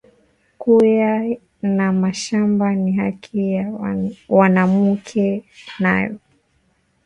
[0.61, 1.13] Kuya
[1.61, 3.63] na mashamba ni haki ya
[4.29, 5.25] mwanamuke
[5.81, 6.13] nayo